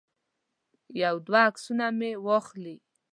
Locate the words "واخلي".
2.25-2.75